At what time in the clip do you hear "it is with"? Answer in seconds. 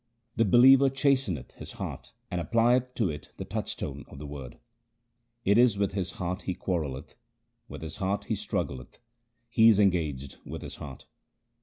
5.51-5.91